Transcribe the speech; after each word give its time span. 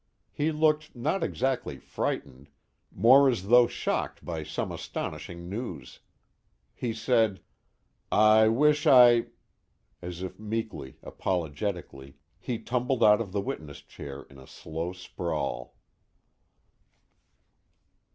He 0.31 0.51
looked 0.51 0.95
not 0.95 1.21
exactly 1.21 1.77
frightened, 1.77 2.49
more 2.89 3.29
as 3.29 3.49
though 3.49 3.67
shocked 3.67 4.25
by 4.25 4.41
some 4.43 4.71
astonishing 4.71 5.47
news. 5.47 5.99
He 6.73 6.91
said: 6.91 7.39
"I 8.11 8.47
wish 8.47 8.87
I" 8.87 9.27
As 10.01 10.23
if 10.23 10.39
meekly, 10.39 10.97
apologetically, 11.03 12.17
he 12.39 12.57
tumbled 12.57 13.03
out 13.03 13.21
of 13.21 13.31
the 13.31 13.41
witness 13.41 13.79
chair 13.83 14.23
in 14.23 14.39
a 14.39 14.47
slow 14.47 14.91
sprawl. 14.91 15.75